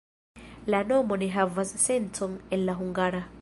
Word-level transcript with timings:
La 0.75 0.79
nomo 0.91 1.17
ne 1.23 1.27
havas 1.35 1.75
sencon 1.85 2.35
en 2.59 2.65
la 2.71 2.77
hungara. 2.81 3.23